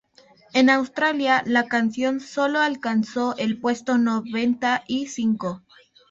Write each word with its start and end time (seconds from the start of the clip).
En 0.53 0.71
Australia, 0.71 1.43
la 1.45 1.67
canción 1.67 2.21
sólo 2.21 2.59
alcanzó 2.59 3.35
el 3.37 3.59
puesto 3.59 3.99
noventa 3.99 4.83
y 4.87 5.05
cinco. 5.05 5.61